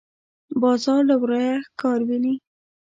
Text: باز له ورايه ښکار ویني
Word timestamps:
باز 0.61 0.83
له 1.07 1.15
ورايه 1.21 1.55
ښکار 1.67 1.99
ویني 2.07 2.33